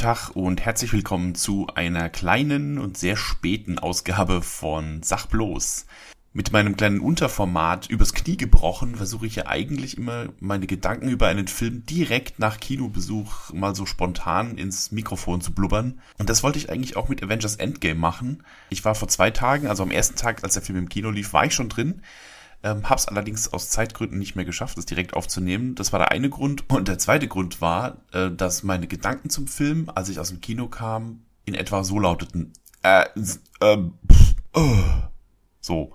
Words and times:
Tag 0.00 0.30
und 0.30 0.62
herzlich 0.62 0.94
willkommen 0.94 1.34
zu 1.34 1.66
einer 1.74 2.08
kleinen 2.08 2.78
und 2.78 2.96
sehr 2.96 3.18
späten 3.18 3.78
Ausgabe 3.78 4.40
von 4.40 5.02
Sach 5.02 5.26
bloß. 5.26 5.84
Mit 6.32 6.52
meinem 6.52 6.74
kleinen 6.74 7.00
Unterformat 7.00 7.90
übers 7.90 8.14
Knie 8.14 8.38
gebrochen 8.38 8.94
versuche 8.94 9.26
ich 9.26 9.36
ja 9.36 9.46
eigentlich 9.46 9.98
immer 9.98 10.28
meine 10.40 10.66
Gedanken 10.66 11.10
über 11.10 11.26
einen 11.26 11.48
Film 11.48 11.84
direkt 11.84 12.38
nach 12.38 12.60
Kinobesuch 12.60 13.52
mal 13.52 13.74
so 13.74 13.84
spontan 13.84 14.56
ins 14.56 14.90
Mikrofon 14.90 15.42
zu 15.42 15.52
blubbern. 15.52 16.00
Und 16.16 16.30
das 16.30 16.42
wollte 16.42 16.58
ich 16.58 16.70
eigentlich 16.70 16.96
auch 16.96 17.10
mit 17.10 17.22
Avengers 17.22 17.56
Endgame 17.56 18.00
machen. 18.00 18.42
Ich 18.70 18.82
war 18.86 18.94
vor 18.94 19.08
zwei 19.08 19.30
Tagen, 19.30 19.66
also 19.66 19.82
am 19.82 19.90
ersten 19.90 20.16
Tag, 20.16 20.42
als 20.42 20.54
der 20.54 20.62
Film 20.62 20.78
im 20.78 20.88
Kino 20.88 21.10
lief, 21.10 21.34
war 21.34 21.44
ich 21.44 21.52
schon 21.52 21.68
drin. 21.68 22.00
Ähm, 22.62 22.88
hab's 22.88 23.08
allerdings 23.08 23.52
aus 23.52 23.70
Zeitgründen 23.70 24.18
nicht 24.18 24.36
mehr 24.36 24.44
geschafft, 24.44 24.76
das 24.76 24.86
direkt 24.86 25.14
aufzunehmen. 25.14 25.74
Das 25.74 25.92
war 25.92 25.98
der 25.98 26.10
eine 26.10 26.28
Grund. 26.28 26.68
Und 26.68 26.88
der 26.88 26.98
zweite 26.98 27.26
Grund 27.26 27.60
war, 27.60 27.98
äh, 28.12 28.30
dass 28.30 28.62
meine 28.62 28.86
Gedanken 28.86 29.30
zum 29.30 29.46
Film, 29.46 29.90
als 29.94 30.08
ich 30.08 30.18
aus 30.18 30.28
dem 30.28 30.40
Kino 30.40 30.68
kam, 30.68 31.22
in 31.46 31.54
etwa 31.54 31.84
so 31.84 31.98
lauteten. 31.98 32.52
Äh, 32.82 33.06
ähm, 33.60 33.94
pff, 34.10 34.34
oh. 34.54 34.78
So. 35.60 35.92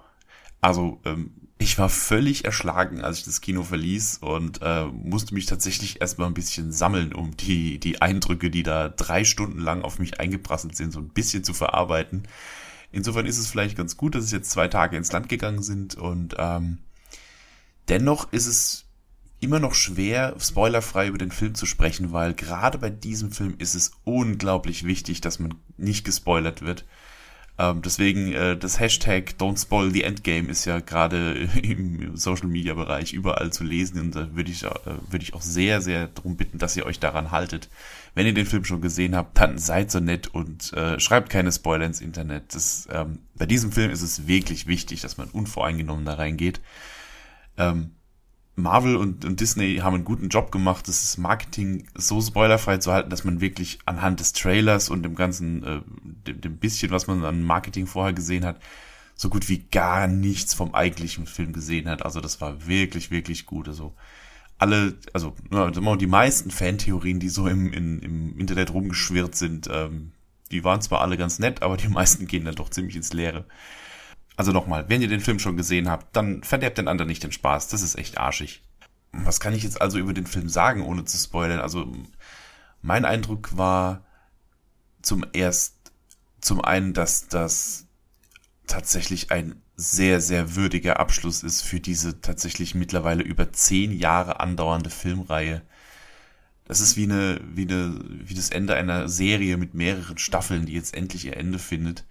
Also, 0.61 0.99
ähm, 1.05 1.31
ich 1.57 1.77
war 1.79 1.89
völlig 1.89 2.45
erschlagen, 2.45 3.01
als 3.01 3.19
ich 3.19 3.25
das 3.25 3.41
Kino 3.41 3.63
verließ 3.63 4.17
und 4.17 4.59
äh, 4.61 4.85
musste 4.85 5.33
mich 5.33 5.45
tatsächlich 5.45 6.01
erstmal 6.01 6.27
ein 6.27 6.33
bisschen 6.33 6.71
sammeln, 6.71 7.13
um 7.13 7.37
die, 7.37 7.79
die 7.79 8.01
Eindrücke, 8.01 8.49
die 8.49 8.63
da 8.63 8.89
drei 8.89 9.23
Stunden 9.23 9.59
lang 9.59 9.81
auf 9.81 9.97
mich 9.97 10.19
eingeprasselt 10.19 10.75
sind, 10.75 10.91
so 10.91 10.99
ein 10.99 11.09
bisschen 11.09 11.43
zu 11.43 11.53
verarbeiten. 11.53 12.23
Insofern 12.95 13.25
ist 13.25 13.37
es 13.37 13.47
vielleicht 13.47 13.75
ganz 13.75 13.97
gut, 13.97 14.15
dass 14.15 14.23
es 14.23 14.31
jetzt 14.31 14.51
zwei 14.51 14.69
Tage 14.69 14.95
ins 14.95 15.11
Land 15.11 15.27
gegangen 15.27 15.61
sind 15.61 15.95
und 15.95 16.35
ähm, 16.37 16.77
dennoch 17.89 18.31
ist 18.31 18.47
es 18.47 18.85
immer 19.41 19.59
noch 19.59 19.73
schwer, 19.73 20.33
spoilerfrei 20.39 21.07
über 21.07 21.17
den 21.17 21.31
Film 21.31 21.55
zu 21.55 21.65
sprechen, 21.65 22.13
weil 22.13 22.33
gerade 22.33 22.77
bei 22.77 22.89
diesem 22.89 23.33
Film 23.33 23.55
ist 23.57 23.75
es 23.75 23.91
unglaublich 24.05 24.85
wichtig, 24.85 25.19
dass 25.19 25.39
man 25.39 25.55
nicht 25.75 26.05
gespoilert 26.05 26.61
wird. 26.61 26.85
Ähm, 27.57 27.81
deswegen 27.81 28.33
äh, 28.33 28.57
das 28.57 28.79
Hashtag 28.79 29.35
Don't 29.39 29.61
Spoil 29.61 29.89
the 29.91 30.03
Endgame 30.03 30.49
ist 30.49 30.65
ja 30.65 30.81
gerade 30.81 31.33
im 31.63 32.17
Social 32.17 32.47
Media 32.47 32.73
Bereich 32.73 33.13
überall 33.13 33.51
zu 33.53 33.63
lesen 33.63 33.99
und 34.01 34.15
da 34.15 34.35
würde 34.35 34.51
ich, 34.51 34.63
äh, 34.63 34.69
würde 35.09 35.23
ich 35.23 35.33
auch 35.33 35.41
sehr, 35.41 35.81
sehr 35.81 36.07
darum 36.07 36.35
bitten, 36.35 36.57
dass 36.57 36.75
ihr 36.75 36.85
euch 36.85 36.99
daran 36.99 37.31
haltet. 37.31 37.69
Wenn 38.13 38.25
ihr 38.25 38.33
den 38.33 38.45
Film 38.45 38.65
schon 38.65 38.81
gesehen 38.81 39.15
habt, 39.15 39.39
dann 39.39 39.57
seid 39.57 39.89
so 39.89 39.99
nett 39.99 40.27
und 40.27 40.73
äh, 40.73 40.99
schreibt 40.99 41.29
keine 41.29 41.51
Spoiler 41.51 41.85
ins 41.85 42.01
Internet. 42.01 42.53
Das, 42.53 42.87
ähm, 42.91 43.19
bei 43.35 43.45
diesem 43.45 43.71
Film 43.71 43.89
ist 43.89 44.01
es 44.01 44.27
wirklich 44.27 44.67
wichtig, 44.67 45.01
dass 45.01 45.17
man 45.17 45.29
unvoreingenommen 45.29 46.05
da 46.05 46.15
reingeht. 46.15 46.59
Ähm, 47.57 47.91
Marvel 48.55 48.95
und, 48.95 49.25
und, 49.25 49.39
Disney 49.41 49.77
haben 49.77 49.95
einen 49.95 50.05
guten 50.05 50.29
Job 50.29 50.51
gemacht, 50.51 50.87
das 50.87 51.17
Marketing 51.17 51.87
so 51.93 52.21
spoilerfrei 52.21 52.77
zu 52.77 52.91
halten, 52.93 53.09
dass 53.09 53.25
man 53.25 53.41
wirklich 53.41 53.79
anhand 53.85 54.21
des 54.21 54.31
Trailers 54.31 54.89
und 54.89 55.03
dem 55.03 55.15
ganzen, 55.15 55.63
äh, 55.63 55.81
dem, 56.27 56.39
dem 56.39 56.57
bisschen, 56.57 56.91
was 56.91 57.07
man 57.07 57.25
an 57.25 57.43
Marketing 57.43 57.85
vorher 57.85 58.13
gesehen 58.13 58.45
hat, 58.45 58.61
so 59.13 59.29
gut 59.29 59.49
wie 59.49 59.59
gar 59.59 60.07
nichts 60.07 60.53
vom 60.53 60.73
eigentlichen 60.73 61.25
Film 61.25 61.51
gesehen 61.51 61.89
hat. 61.89 62.03
Also 62.03 62.21
das 62.21 62.39
war 62.39 62.65
wirklich, 62.65 63.11
wirklich 63.11 63.45
gut. 63.45 63.67
Also 63.67 63.93
alle, 64.57 64.95
also 65.13 65.35
die 65.95 66.07
meisten 66.07 66.49
Fantheorien, 66.49 67.19
die 67.19 67.29
so 67.29 67.47
im, 67.47 67.73
in, 67.73 67.99
im 67.99 68.39
Internet 68.39 68.73
rumgeschwirrt 68.73 69.35
sind, 69.35 69.69
ähm, 69.71 70.11
die 70.51 70.63
waren 70.63 70.81
zwar 70.81 71.01
alle 71.01 71.17
ganz 71.17 71.39
nett, 71.39 71.61
aber 71.61 71.75
die 71.75 71.87
meisten 71.89 72.27
gehen 72.27 72.45
dann 72.45 72.55
doch 72.55 72.69
ziemlich 72.69 72.95
ins 72.95 73.13
Leere. 73.13 73.45
Also 74.37 74.51
nochmal, 74.51 74.89
wenn 74.89 75.01
ihr 75.01 75.07
den 75.07 75.21
Film 75.21 75.39
schon 75.39 75.57
gesehen 75.57 75.89
habt, 75.89 76.15
dann 76.15 76.43
verderbt 76.43 76.77
den 76.77 76.87
anderen 76.87 77.07
nicht 77.07 77.23
den 77.23 77.31
Spaß. 77.31 77.69
Das 77.69 77.81
ist 77.81 77.95
echt 77.95 78.17
arschig. 78.17 78.63
Was 79.11 79.39
kann 79.39 79.53
ich 79.53 79.63
jetzt 79.63 79.81
also 79.81 79.97
über 79.97 80.13
den 80.13 80.27
Film 80.27 80.49
sagen, 80.49 80.81
ohne 80.81 81.05
zu 81.05 81.17
spoilern? 81.17 81.59
Also, 81.59 81.91
mein 82.81 83.05
Eindruck 83.05 83.55
war 83.57 84.03
zum 85.01 85.25
erst, 85.31 85.75
zum 86.41 86.61
einen, 86.63 86.93
dass 86.93 87.27
das 87.27 87.85
tatsächlich 88.67 89.31
ein 89.31 89.61
sehr, 89.77 90.21
sehr 90.21 90.55
würdiger 90.55 90.99
Abschluss 90.99 91.43
ist 91.43 91.61
für 91.61 91.79
diese 91.79 92.21
tatsächlich 92.21 92.75
mittlerweile 92.75 93.23
über 93.23 93.51
zehn 93.53 93.91
Jahre 93.91 94.39
andauernde 94.39 94.89
Filmreihe. 94.89 95.61
Das 96.65 96.79
ist 96.79 96.97
wie 96.97 97.03
eine, 97.03 97.39
wie 97.53 97.63
eine, 97.63 97.99
wie 98.09 98.33
das 98.33 98.49
Ende 98.49 98.75
einer 98.75 99.07
Serie 99.07 99.57
mit 99.57 99.73
mehreren 99.75 100.17
Staffeln, 100.17 100.65
die 100.65 100.73
jetzt 100.73 100.95
endlich 100.95 101.25
ihr 101.25 101.37
Ende 101.37 101.59
findet. 101.59 102.05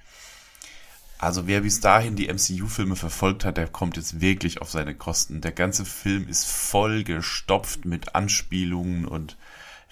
Also 1.19 1.47
wer 1.47 1.61
bis 1.61 1.81
dahin 1.81 2.17
die 2.17 2.29
MCU-Filme 2.29 2.97
verfolgt 2.97 3.45
hat, 3.45 3.57
der 3.57 3.69
kommt 3.69 3.97
jetzt 3.97 4.21
wirklich 4.21 4.61
auf 4.61 4.71
seine 4.71 4.95
Kosten. 4.95 5.41
Der 5.41 5.53
ganze 5.53 5.85
Film 5.85 6.29
ist 6.29 6.47
voll 6.47 7.05
gestopft 7.05 7.85
mit 7.85 8.15
Anspielungen 8.15 9.07
und 9.07 9.37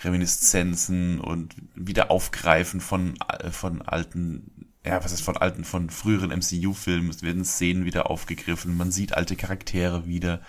Reminiszenzen 0.02 1.20
und 1.20 1.54
Wiederaufgreifen 1.74 2.80
von, 2.80 3.14
äh, 3.28 3.50
von 3.50 3.82
alten, 3.82 4.68
ja, 4.84 5.02
was 5.02 5.12
ist 5.12 5.22
von 5.22 5.36
alten, 5.36 5.64
von 5.64 5.90
früheren 5.90 6.30
MCU-Filmen. 6.30 7.08
Es 7.08 7.22
werden 7.22 7.44
Szenen 7.44 7.84
wieder 7.84 8.10
aufgegriffen, 8.10 8.76
man 8.76 8.90
sieht 8.90 9.14
alte 9.14 9.36
Charaktere 9.36 10.06
wieder. 10.06 10.40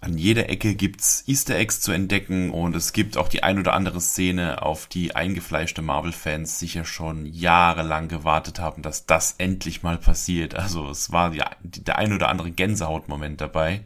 An 0.00 0.16
jeder 0.16 0.48
Ecke 0.48 0.76
gibt's 0.76 1.24
Easter 1.26 1.56
Eggs 1.56 1.80
zu 1.80 1.90
entdecken 1.90 2.50
und 2.50 2.76
es 2.76 2.92
gibt 2.92 3.16
auch 3.16 3.26
die 3.26 3.42
ein 3.42 3.58
oder 3.58 3.72
andere 3.72 4.00
Szene, 4.00 4.62
auf 4.62 4.86
die 4.86 5.16
eingefleischte 5.16 5.82
Marvel-Fans 5.82 6.60
sicher 6.60 6.84
schon 6.84 7.26
jahrelang 7.26 8.06
gewartet 8.06 8.60
haben, 8.60 8.82
dass 8.82 9.06
das 9.06 9.34
endlich 9.38 9.82
mal 9.82 9.98
passiert. 9.98 10.54
Also 10.54 10.88
es 10.88 11.10
war 11.10 11.34
ja 11.34 11.50
der 11.62 11.98
ein 11.98 12.12
oder 12.12 12.28
andere 12.28 12.52
Gänsehautmoment 12.52 13.40
dabei. 13.40 13.80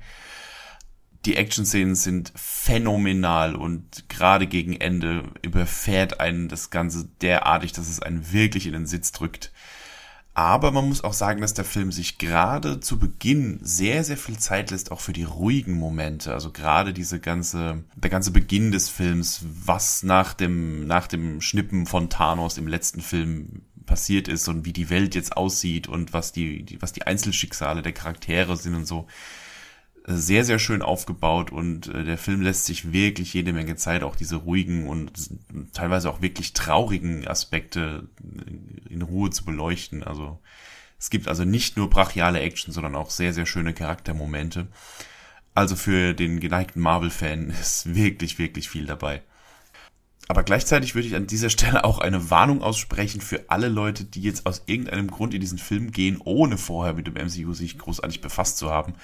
Die 1.24 1.36
Action-Szenen 1.36 1.94
sind 1.94 2.30
phänomenal 2.34 3.54
und 3.56 4.10
gerade 4.10 4.46
gegen 4.46 4.74
Ende 4.74 5.24
überfährt 5.40 6.20
einen 6.20 6.48
das 6.48 6.68
Ganze 6.68 7.08
derartig, 7.22 7.72
dass 7.72 7.88
es 7.88 8.02
einen 8.02 8.32
wirklich 8.32 8.66
in 8.66 8.72
den 8.74 8.86
Sitz 8.86 9.12
drückt. 9.12 9.50
Aber 10.34 10.70
man 10.70 10.88
muss 10.88 11.04
auch 11.04 11.12
sagen, 11.12 11.42
dass 11.42 11.52
der 11.52 11.66
Film 11.66 11.92
sich 11.92 12.16
gerade 12.16 12.80
zu 12.80 12.98
Beginn 12.98 13.58
sehr, 13.62 14.02
sehr 14.02 14.16
viel 14.16 14.38
Zeit 14.38 14.70
lässt, 14.70 14.90
auch 14.90 15.00
für 15.00 15.12
die 15.12 15.24
ruhigen 15.24 15.74
Momente. 15.74 16.32
Also 16.32 16.50
gerade 16.50 16.94
diese 16.94 17.20
ganze, 17.20 17.84
der 17.96 18.08
ganze 18.08 18.30
Beginn 18.30 18.72
des 18.72 18.88
Films, 18.88 19.40
was 19.42 20.02
nach 20.02 20.32
dem, 20.32 20.86
nach 20.86 21.06
dem 21.06 21.42
Schnippen 21.42 21.84
von 21.84 22.08
Thanos 22.08 22.56
im 22.56 22.66
letzten 22.66 23.02
Film 23.02 23.62
passiert 23.84 24.26
ist 24.26 24.48
und 24.48 24.64
wie 24.64 24.72
die 24.72 24.88
Welt 24.88 25.14
jetzt 25.14 25.36
aussieht 25.36 25.86
und 25.86 26.14
was 26.14 26.32
die, 26.32 26.62
die 26.62 26.80
was 26.80 26.92
die 26.92 27.02
Einzelschicksale 27.02 27.82
der 27.82 27.92
Charaktere 27.92 28.56
sind 28.56 28.74
und 28.74 28.86
so 28.86 29.06
sehr, 30.04 30.44
sehr 30.44 30.58
schön 30.58 30.82
aufgebaut 30.82 31.52
und 31.52 31.88
äh, 31.88 32.04
der 32.04 32.18
Film 32.18 32.42
lässt 32.42 32.66
sich 32.66 32.92
wirklich 32.92 33.34
jede 33.34 33.52
Menge 33.52 33.76
Zeit, 33.76 34.02
auch 34.02 34.16
diese 34.16 34.36
ruhigen 34.36 34.88
und 34.88 35.12
teilweise 35.72 36.10
auch 36.10 36.20
wirklich 36.20 36.54
traurigen 36.54 37.26
Aspekte 37.26 38.08
in 38.88 39.02
Ruhe 39.02 39.30
zu 39.30 39.44
beleuchten. 39.44 40.02
Also 40.02 40.40
es 40.98 41.10
gibt 41.10 41.28
also 41.28 41.44
nicht 41.44 41.76
nur 41.76 41.88
brachiale 41.88 42.40
Action, 42.40 42.72
sondern 42.72 42.96
auch 42.96 43.10
sehr, 43.10 43.32
sehr 43.32 43.46
schöne 43.46 43.74
Charaktermomente. 43.74 44.68
Also 45.54 45.76
für 45.76 46.14
den 46.14 46.40
geneigten 46.40 46.80
Marvel-Fan 46.80 47.50
ist 47.60 47.94
wirklich, 47.94 48.38
wirklich 48.38 48.68
viel 48.68 48.86
dabei. 48.86 49.22
Aber 50.28 50.44
gleichzeitig 50.44 50.94
würde 50.94 51.08
ich 51.08 51.14
an 51.14 51.26
dieser 51.26 51.50
Stelle 51.50 51.84
auch 51.84 51.98
eine 51.98 52.30
Warnung 52.30 52.62
aussprechen 52.62 53.20
für 53.20 53.44
alle 53.48 53.68
Leute, 53.68 54.04
die 54.04 54.22
jetzt 54.22 54.46
aus 54.46 54.62
irgendeinem 54.66 55.08
Grund 55.08 55.34
in 55.34 55.40
diesen 55.40 55.58
Film 55.58 55.92
gehen, 55.92 56.20
ohne 56.24 56.58
vorher 56.58 56.94
mit 56.94 57.06
dem 57.06 57.14
MCU 57.14 57.52
sich 57.52 57.78
großartig 57.78 58.20
befasst 58.20 58.56
zu 58.56 58.70
haben 58.70 58.94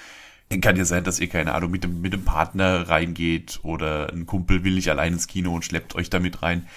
kann 0.61 0.75
ja 0.75 0.85
sein, 0.85 1.03
dass 1.03 1.19
ihr, 1.19 1.29
keine 1.29 1.53
Ahnung, 1.53 1.69
mit 1.69 1.83
dem, 1.83 2.01
mit 2.01 2.13
dem 2.13 2.25
Partner 2.25 2.89
reingeht 2.89 3.59
oder 3.61 4.11
ein 4.11 4.25
Kumpel 4.25 4.63
will 4.63 4.73
nicht 4.73 4.89
allein 4.89 5.13
ins 5.13 5.27
Kino 5.27 5.53
und 5.53 5.63
schleppt 5.63 5.95
euch 5.95 6.09
damit 6.09 6.41
rein. 6.41 6.67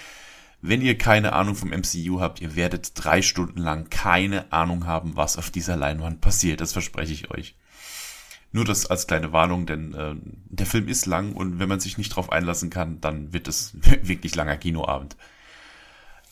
Wenn 0.61 0.81
ihr 0.81 0.97
keine 0.97 1.33
Ahnung 1.33 1.55
vom 1.55 1.71
MCU 1.71 2.21
habt, 2.21 2.39
ihr 2.39 2.55
werdet 2.55 2.91
drei 2.95 3.21
Stunden 3.21 3.59
lang 3.59 3.89
keine 3.89 4.53
Ahnung 4.53 4.85
haben, 4.85 5.17
was 5.17 5.37
auf 5.37 5.49
dieser 5.49 5.75
Leinwand 5.75 6.21
passiert. 6.21 6.61
Das 6.61 6.71
verspreche 6.71 7.13
ich 7.13 7.31
euch. 7.31 7.55
Nur 8.53 8.63
das 8.63 8.85
als 8.85 9.07
kleine 9.07 9.33
Warnung, 9.33 9.65
denn 9.65 9.93
äh, 9.95 10.15
der 10.49 10.67
Film 10.67 10.87
ist 10.87 11.07
lang 11.07 11.33
und 11.33 11.57
wenn 11.57 11.67
man 11.67 11.79
sich 11.79 11.97
nicht 11.97 12.15
drauf 12.15 12.31
einlassen 12.31 12.69
kann, 12.69 13.01
dann 13.01 13.33
wird 13.33 13.47
es 13.47 13.73
wirklich 14.03 14.35
langer 14.35 14.57
Kinoabend. 14.57 15.17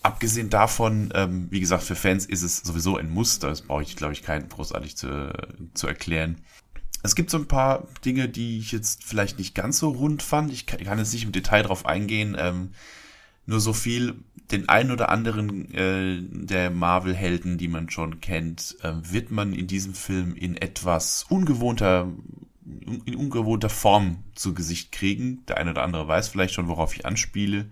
Abgesehen 0.04 0.50
davon, 0.50 1.12
ähm, 1.16 1.48
wie 1.50 1.60
gesagt, 1.60 1.84
für 1.84 1.96
Fans 1.96 2.26
ist 2.26 2.44
es 2.44 2.60
sowieso 2.60 2.98
ein 2.98 3.10
Muster. 3.10 3.50
Das 3.50 3.64
brauche 3.64 3.84
ich, 3.84 3.96
glaube 3.96 4.14
ich, 4.14 4.24
keinen 4.24 4.50
großartig 4.50 4.96
zu, 4.96 5.34
zu 5.74 5.88
erklären. 5.88 6.38
Es 7.03 7.15
gibt 7.15 7.30
so 7.30 7.38
ein 7.38 7.48
paar 7.48 7.88
Dinge, 8.06 8.30
die 8.30 8.59
ich 8.59 8.71
jetzt 8.71 9.03
vielleicht 9.03 9.39
nicht 9.39 9.56
ganz 9.56 9.80
so 9.80 9.89
rund 9.89 10.21
fand. 10.21 10.51
Ich 10.51 10.65
kann, 10.65 10.80
ich 10.80 10.86
kann 10.86 11.00
jetzt 11.00 11.13
nicht 11.13 11.24
im 11.24 11.31
Detail 11.31 11.63
drauf 11.63 11.86
eingehen. 11.86 12.36
Ähm, 12.39 12.71
nur 13.45 13.59
so 13.59 13.74
viel, 13.74 14.15
den 14.51 14.69
einen 14.69 14.92
oder 14.92 15.09
anderen 15.09 15.74
äh, 15.74 16.21
der 16.45 16.69
Marvel-Helden, 16.69 17.57
die 17.57 17.68
man 17.68 17.89
schon 17.89 18.21
kennt, 18.21 18.77
äh, 18.81 18.94
wird 19.01 19.31
man 19.31 19.53
in 19.53 19.68
diesem 19.68 19.94
Film 19.94 20.36
in 20.36 20.57
etwas 20.57 21.25
ungewohnter, 21.27 22.07
in 23.06 23.15
ungewohnter 23.15 23.69
Form 23.69 24.24
zu 24.36 24.53
Gesicht 24.53 24.92
kriegen. 24.92 25.44
Der 25.48 25.57
eine 25.57 25.71
oder 25.71 25.83
andere 25.83 26.07
weiß 26.07 26.30
vielleicht 26.30 26.53
schon, 26.53 26.68
worauf 26.68 26.95
ich 26.95 27.06
anspiele. 27.06 27.65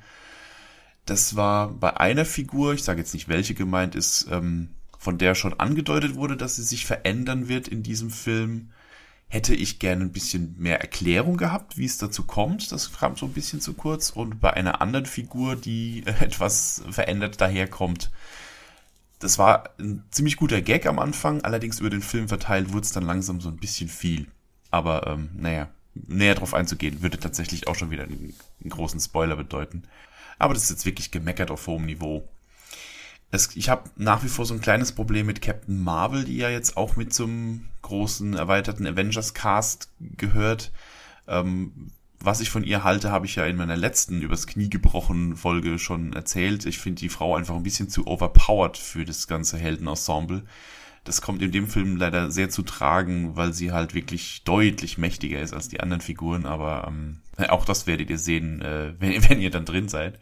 Das 1.05 1.35
war 1.35 1.69
bei 1.69 1.97
einer 1.97 2.25
Figur, 2.25 2.73
ich 2.73 2.83
sage 2.83 2.99
jetzt 2.99 3.13
nicht, 3.13 3.29
welche 3.29 3.53
gemeint 3.53 3.95
ist, 3.95 4.27
ähm, 4.31 4.69
von 4.97 5.17
der 5.17 5.35
schon 5.35 5.59
angedeutet 5.59 6.15
wurde, 6.15 6.35
dass 6.35 6.55
sie 6.55 6.63
sich 6.63 6.85
verändern 6.85 7.47
wird 7.47 7.67
in 7.67 7.83
diesem 7.83 8.09
Film 8.09 8.69
hätte 9.29 9.53
ich 9.53 9.77
gerne 9.79 10.03
ein 10.03 10.11
bisschen 10.11 10.55
mehr 10.57 10.81
Erklärung 10.81 11.37
gehabt, 11.37 11.77
wie 11.77 11.85
es 11.85 11.99
dazu 11.99 12.23
kommt. 12.23 12.71
Das 12.71 12.91
kam 12.91 13.15
so 13.15 13.27
ein 13.27 13.33
bisschen 13.33 13.61
zu 13.61 13.73
kurz. 13.73 14.09
Und 14.09 14.41
bei 14.41 14.53
einer 14.53 14.81
anderen 14.81 15.05
Figur, 15.05 15.55
die 15.55 16.03
etwas 16.19 16.83
verändert 16.89 17.39
daherkommt, 17.39 18.09
das 19.19 19.37
war 19.37 19.69
ein 19.79 20.03
ziemlich 20.11 20.37
guter 20.37 20.61
Gag 20.61 20.85
am 20.87 20.97
Anfang, 20.97 21.41
allerdings 21.41 21.79
über 21.79 21.89
den 21.89 22.01
Film 22.01 22.27
verteilt 22.27 22.73
wurde 22.73 22.85
es 22.85 22.91
dann 22.91 23.05
langsam 23.05 23.39
so 23.39 23.49
ein 23.49 23.57
bisschen 23.57 23.89
viel. 23.89 24.27
Aber 24.71 25.07
ähm, 25.07 25.29
naja, 25.35 25.69
näher 25.93 26.35
drauf 26.35 26.53
einzugehen, 26.53 27.01
würde 27.01 27.19
tatsächlich 27.19 27.67
auch 27.67 27.75
schon 27.75 27.91
wieder 27.91 28.03
einen, 28.03 28.33
einen 28.61 28.69
großen 28.69 28.99
Spoiler 28.99 29.35
bedeuten. 29.35 29.83
Aber 30.39 30.53
das 30.53 30.63
ist 30.63 30.69
jetzt 30.69 30.85
wirklich 30.85 31.11
gemeckert 31.11 31.51
auf 31.51 31.67
hohem 31.67 31.85
Niveau. 31.85 32.27
Es, 33.31 33.55
ich 33.55 33.69
habe 33.69 33.89
nach 33.95 34.23
wie 34.23 34.29
vor 34.29 34.45
so 34.45 34.53
ein 34.53 34.61
kleines 34.61 34.93
Problem 34.93 35.27
mit 35.27 35.41
Captain 35.41 35.83
Marvel, 35.83 36.23
die 36.23 36.37
ja 36.37 36.49
jetzt 36.49 36.77
auch 36.77 36.95
mit 36.95 37.13
zum 37.13 37.65
großen 37.89 38.35
erweiterten 38.35 38.87
Avengers-Cast 38.87 39.91
gehört. 39.99 40.71
Ähm, 41.27 41.91
was 42.21 42.41
ich 42.41 42.49
von 42.49 42.63
ihr 42.63 42.83
halte, 42.83 43.11
habe 43.11 43.25
ich 43.25 43.35
ja 43.35 43.45
in 43.45 43.55
meiner 43.55 43.77
letzten 43.77 44.21
übers 44.21 44.45
Knie 44.45 44.69
gebrochen 44.69 45.35
Folge 45.35 45.79
schon 45.79 46.13
erzählt. 46.13 46.65
Ich 46.65 46.79
finde 46.79 46.99
die 46.99 47.09
Frau 47.09 47.35
einfach 47.35 47.55
ein 47.55 47.63
bisschen 47.63 47.89
zu 47.89 48.07
overpowered 48.07 48.77
für 48.77 49.05
das 49.05 49.27
ganze 49.27 49.57
Heldenensemble. 49.57 50.43
Das 51.05 51.21
kommt 51.21 51.41
in 51.41 51.51
dem 51.51 51.67
Film 51.67 51.95
leider 51.95 52.29
sehr 52.29 52.49
zu 52.49 52.61
tragen, 52.61 53.35
weil 53.35 53.53
sie 53.53 53.71
halt 53.71 53.93
wirklich 53.93 54.43
deutlich 54.43 54.97
mächtiger 54.97 55.39
ist 55.39 55.53
als 55.53 55.69
die 55.69 55.79
anderen 55.79 56.01
Figuren, 56.01 56.45
aber 56.45 56.85
ähm, 56.87 57.21
auch 57.47 57.65
das 57.65 57.87
werdet 57.87 58.09
ihr 58.09 58.19
sehen, 58.19 58.61
äh, 58.61 58.93
wenn, 58.99 59.29
wenn 59.29 59.41
ihr 59.41 59.49
dann 59.49 59.65
drin 59.65 59.87
seid 59.87 60.19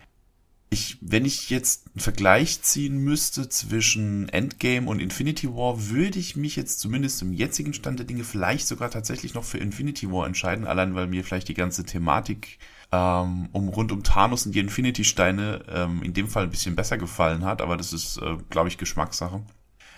ich, 0.70 0.98
wenn 1.00 1.24
ich 1.24 1.50
jetzt 1.50 1.88
einen 1.94 2.02
Vergleich 2.02 2.62
ziehen 2.62 2.98
müsste 2.98 3.48
zwischen 3.48 4.28
Endgame 4.30 4.88
und 4.88 5.00
Infinity 5.00 5.48
War, 5.48 5.90
würde 5.90 6.20
ich 6.20 6.36
mich 6.36 6.58
jetzt 6.58 6.80
zumindest 6.80 7.22
im 7.22 7.32
jetzigen 7.32 7.74
Stand 7.74 8.00
der 8.00 8.06
Dinge 8.06 8.26
vielleicht 8.26 8.68
sogar 8.68 8.92
tatsächlich 8.92 9.34
noch 9.34 9.46
für 9.46 9.60
Infinity 9.60 10.12
War 10.12 10.28
entscheiden, 10.28 10.68
allein 10.68 10.94
weil 10.94 11.08
mir 11.08 11.24
vielleicht 11.24 11.48
die 11.48 11.54
ganze 11.54 11.86
Thematik 11.86 12.60
ähm, 12.92 13.50
um 13.54 13.70
rund 13.70 13.92
um 13.92 14.04
Thanos 14.04 14.46
und 14.46 14.56
die 14.56 14.60
Infinity-Steine 14.60 15.64
ähm, 15.70 16.02
in 16.04 16.14
dem 16.14 16.28
Fall 16.28 16.44
ein 16.44 16.50
bisschen 16.50 16.76
besser 16.76 16.98
gefallen 16.98 17.46
hat, 17.46 17.62
aber 17.62 17.78
das 17.78 17.94
ist, 17.94 18.18
äh, 18.18 18.38
glaube 18.50 18.68
ich, 18.68 18.78
Geschmackssache. 18.78 19.42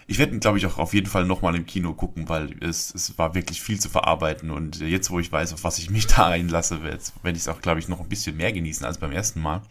Ich 0.06 0.18
werde 0.18 0.40
glaube 0.40 0.58
ich, 0.58 0.66
auch 0.66 0.80
auf 0.80 0.96
jeden 0.96 1.06
Fall 1.06 1.26
nochmal 1.26 1.56
im 1.56 1.68
Kino 1.68 1.94
gucken, 1.94 2.30
weil 2.30 2.56
es, 2.64 2.94
es 2.94 3.16
war 3.20 3.36
wirklich 3.36 3.62
viel 3.62 3.80
zu 3.80 3.90
verarbeiten 3.90 4.50
und 4.50 4.80
jetzt, 4.82 5.12
wo 5.12 5.20
ich 5.20 5.32
weiß, 5.32 5.54
auf 5.54 5.64
was 5.64 5.80
ich 5.80 5.90
mich 5.90 6.08
da 6.16 6.28
einlasse, 6.28 6.84
werde 6.84 6.98
ich 6.98 7.38
es 7.40 7.48
auch, 7.48 7.62
glaube 7.62 7.80
ich, 7.80 7.88
noch 7.88 8.00
ein 8.00 8.10
bisschen 8.10 8.38
mehr 8.38 8.52
genießen 8.52 8.86
als 8.86 9.00
beim 9.00 9.12
ersten 9.12 9.42
Mal. 9.42 9.62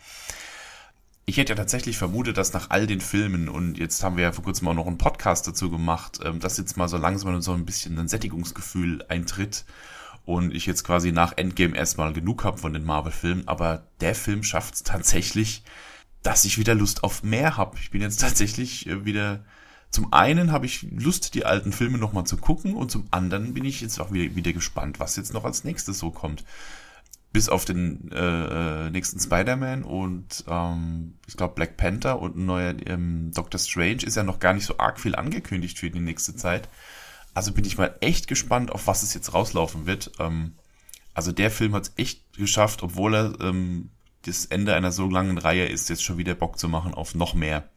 Ich 1.28 1.36
hätte 1.36 1.52
ja 1.52 1.56
tatsächlich 1.56 1.98
vermutet, 1.98 2.38
dass 2.38 2.54
nach 2.54 2.70
all 2.70 2.86
den 2.86 3.02
Filmen, 3.02 3.50
und 3.50 3.76
jetzt 3.76 4.02
haben 4.02 4.16
wir 4.16 4.24
ja 4.24 4.32
vor 4.32 4.44
kurzem 4.44 4.66
auch 4.66 4.72
noch 4.72 4.86
einen 4.86 4.96
Podcast 4.96 5.46
dazu 5.46 5.70
gemacht, 5.70 6.20
ähm, 6.24 6.40
dass 6.40 6.56
jetzt 6.56 6.78
mal 6.78 6.88
so 6.88 6.96
langsam 6.96 7.42
so 7.42 7.52
ein 7.52 7.66
bisschen 7.66 7.98
ein 7.98 8.08
Sättigungsgefühl 8.08 9.04
eintritt 9.10 9.66
und 10.24 10.54
ich 10.54 10.64
jetzt 10.64 10.84
quasi 10.84 11.12
nach 11.12 11.34
Endgame 11.36 11.76
erstmal 11.76 12.14
genug 12.14 12.44
habe 12.44 12.56
von 12.56 12.72
den 12.72 12.82
Marvel-Filmen, 12.82 13.46
aber 13.46 13.88
der 14.00 14.14
Film 14.14 14.42
schafft 14.42 14.72
es 14.72 14.84
tatsächlich, 14.84 15.64
dass 16.22 16.46
ich 16.46 16.56
wieder 16.56 16.74
Lust 16.74 17.04
auf 17.04 17.22
mehr 17.22 17.58
habe. 17.58 17.76
Ich 17.78 17.90
bin 17.90 18.00
jetzt 18.00 18.22
tatsächlich 18.22 18.86
äh, 18.86 19.04
wieder 19.04 19.44
zum 19.90 20.14
einen 20.14 20.50
habe 20.50 20.64
ich 20.64 20.86
Lust, 20.92 21.34
die 21.34 21.44
alten 21.44 21.72
Filme 21.72 21.98
nochmal 21.98 22.24
zu 22.24 22.38
gucken 22.38 22.72
und 22.72 22.90
zum 22.90 23.06
anderen 23.10 23.52
bin 23.52 23.66
ich 23.66 23.82
jetzt 23.82 24.00
auch 24.00 24.12
wieder, 24.12 24.34
wieder 24.34 24.54
gespannt, 24.54 24.98
was 24.98 25.16
jetzt 25.16 25.34
noch 25.34 25.44
als 25.44 25.62
nächstes 25.62 25.98
so 25.98 26.10
kommt 26.10 26.42
bis 27.32 27.48
auf 27.48 27.64
den 27.64 28.10
äh, 28.10 28.86
äh, 28.86 28.90
nächsten 28.90 29.20
Spider-Man 29.20 29.84
und 29.84 30.44
ähm, 30.48 31.14
ich 31.26 31.36
glaube 31.36 31.54
Black 31.54 31.76
Panther 31.76 32.20
und 32.20 32.36
ein 32.36 32.46
neuer 32.46 32.74
ähm, 32.86 33.32
Doctor 33.34 33.58
Strange 33.60 34.02
ist 34.02 34.16
ja 34.16 34.22
noch 34.22 34.38
gar 34.38 34.54
nicht 34.54 34.64
so 34.64 34.78
arg 34.78 34.98
viel 34.98 35.14
angekündigt 35.14 35.78
für 35.78 35.90
die 35.90 36.00
nächste 36.00 36.36
Zeit. 36.36 36.68
Also 37.34 37.52
bin 37.52 37.64
ich 37.64 37.78
mal 37.78 37.94
echt 38.00 38.28
gespannt, 38.28 38.72
auf 38.72 38.86
was 38.86 39.02
es 39.02 39.14
jetzt 39.14 39.34
rauslaufen 39.34 39.86
wird. 39.86 40.12
Ähm, 40.18 40.54
also 41.12 41.32
der 41.32 41.50
Film 41.50 41.74
hat 41.74 41.84
es 41.84 41.92
echt 41.96 42.32
geschafft, 42.36 42.82
obwohl 42.82 43.14
er 43.14 43.40
ähm, 43.40 43.90
das 44.22 44.46
Ende 44.46 44.74
einer 44.74 44.92
so 44.92 45.08
langen 45.08 45.38
Reihe 45.38 45.66
ist, 45.66 45.88
jetzt 45.88 46.04
schon 46.04 46.18
wieder 46.18 46.34
Bock 46.34 46.58
zu 46.58 46.68
machen 46.68 46.94
auf 46.94 47.14
noch 47.14 47.34
mehr. 47.34 47.68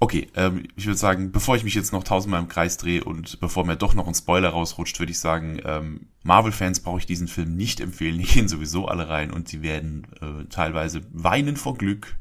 Okay, 0.00 0.28
ähm, 0.36 0.64
ich 0.76 0.86
würde 0.86 0.98
sagen, 0.98 1.32
bevor 1.32 1.56
ich 1.56 1.64
mich 1.64 1.74
jetzt 1.74 1.92
noch 1.92 2.04
tausendmal 2.04 2.40
im 2.40 2.48
Kreis 2.48 2.76
drehe 2.76 3.02
und 3.02 3.40
bevor 3.40 3.66
mir 3.66 3.76
doch 3.76 3.94
noch 3.94 4.06
ein 4.06 4.14
Spoiler 4.14 4.50
rausrutscht, 4.50 5.00
würde 5.00 5.10
ich 5.10 5.18
sagen, 5.18 5.60
ähm, 5.64 6.06
Marvel-Fans 6.22 6.80
brauche 6.80 7.00
ich 7.00 7.06
diesen 7.06 7.26
Film 7.26 7.56
nicht 7.56 7.80
empfehlen. 7.80 8.18
Die 8.18 8.24
gehen 8.24 8.48
sowieso 8.48 8.86
alle 8.86 9.08
rein 9.08 9.32
und 9.32 9.48
sie 9.48 9.62
werden 9.62 10.06
äh, 10.20 10.44
teilweise 10.50 11.02
weinen 11.12 11.56
vor 11.56 11.76
Glück, 11.76 12.16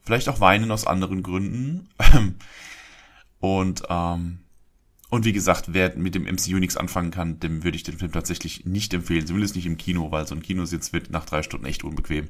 vielleicht 0.00 0.30
auch 0.30 0.40
weinen 0.40 0.70
aus 0.70 0.86
anderen 0.86 1.22
Gründen. 1.22 1.90
und 3.40 3.82
ähm, 3.90 4.38
und 5.10 5.24
wie 5.24 5.32
gesagt, 5.32 5.72
wer 5.72 5.96
mit 5.96 6.14
dem 6.14 6.24
MCU 6.24 6.58
nichts 6.58 6.76
anfangen 6.76 7.10
kann, 7.10 7.40
dem 7.40 7.64
würde 7.64 7.76
ich 7.76 7.82
den 7.82 7.98
Film 7.98 8.12
tatsächlich 8.12 8.66
nicht 8.66 8.92
empfehlen. 8.92 9.26
Zumindest 9.26 9.56
nicht 9.56 9.64
im 9.64 9.78
Kino, 9.78 10.10
weil 10.10 10.26
so 10.26 10.34
ein 10.34 10.42
Kinositz 10.42 10.92
wird 10.92 11.10
nach 11.10 11.24
drei 11.24 11.42
Stunden 11.42 11.64
echt 11.64 11.82
unbequem. 11.82 12.28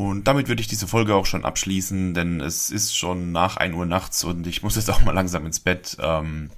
Und 0.00 0.26
damit 0.26 0.48
würde 0.48 0.62
ich 0.62 0.66
diese 0.66 0.86
Folge 0.86 1.14
auch 1.14 1.26
schon 1.26 1.44
abschließen, 1.44 2.14
denn 2.14 2.40
es 2.40 2.70
ist 2.70 2.96
schon 2.96 3.32
nach 3.32 3.58
1 3.58 3.74
Uhr 3.74 3.84
nachts 3.84 4.24
und 4.24 4.46
ich 4.46 4.62
muss 4.62 4.76
jetzt 4.76 4.88
auch 4.90 5.02
mal 5.02 5.12
langsam 5.12 5.44
ins 5.44 5.60
Bett. 5.60 5.98
Ähm, 6.00 6.48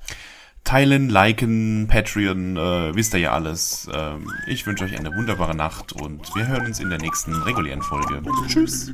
teilen, 0.62 1.08
liken, 1.08 1.88
Patreon, 1.88 2.56
äh, 2.56 2.94
wisst 2.94 3.14
ihr 3.14 3.18
ja 3.18 3.32
alles. 3.32 3.90
Ähm, 3.92 4.30
ich 4.46 4.64
wünsche 4.64 4.84
euch 4.84 4.96
eine 4.96 5.12
wunderbare 5.12 5.56
Nacht 5.56 5.92
und 5.92 6.32
wir 6.36 6.46
hören 6.46 6.66
uns 6.66 6.78
in 6.78 6.88
der 6.88 7.00
nächsten 7.00 7.34
regulären 7.34 7.82
Folge. 7.82 8.22
Tschüss. 8.46 8.92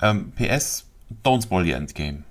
Ähm, 0.00 0.32
PS, 0.32 0.84
don't 1.22 1.44
spoil 1.44 1.62
the 1.62 1.70
endgame. 1.70 2.18